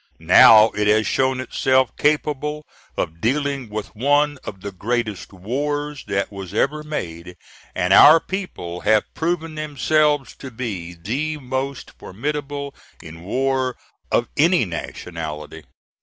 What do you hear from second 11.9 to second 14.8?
formidable in war of any